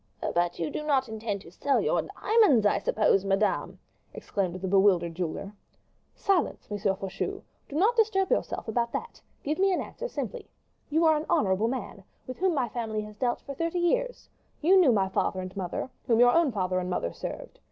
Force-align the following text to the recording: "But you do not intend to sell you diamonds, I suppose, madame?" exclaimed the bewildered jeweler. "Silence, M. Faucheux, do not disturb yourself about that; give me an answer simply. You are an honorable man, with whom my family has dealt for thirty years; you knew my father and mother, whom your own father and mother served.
"But 0.33 0.57
you 0.57 0.71
do 0.71 0.81
not 0.83 1.07
intend 1.09 1.41
to 1.41 1.51
sell 1.51 1.79
you 1.79 2.01
diamonds, 2.23 2.65
I 2.65 2.79
suppose, 2.79 3.23
madame?" 3.23 3.77
exclaimed 4.15 4.55
the 4.55 4.67
bewildered 4.67 5.13
jeweler. 5.13 5.51
"Silence, 6.15 6.67
M. 6.71 6.79
Faucheux, 6.79 7.43
do 7.69 7.75
not 7.75 7.95
disturb 7.95 8.31
yourself 8.31 8.67
about 8.67 8.91
that; 8.93 9.21
give 9.43 9.59
me 9.59 9.71
an 9.71 9.79
answer 9.79 10.07
simply. 10.07 10.49
You 10.89 11.05
are 11.05 11.15
an 11.17 11.27
honorable 11.29 11.67
man, 11.67 12.03
with 12.25 12.39
whom 12.39 12.55
my 12.55 12.67
family 12.69 13.01
has 13.01 13.15
dealt 13.15 13.41
for 13.41 13.53
thirty 13.53 13.77
years; 13.77 14.27
you 14.59 14.75
knew 14.75 14.91
my 14.91 15.07
father 15.07 15.39
and 15.39 15.55
mother, 15.55 15.87
whom 16.07 16.19
your 16.19 16.31
own 16.33 16.51
father 16.51 16.79
and 16.79 16.89
mother 16.89 17.13
served. 17.13 17.59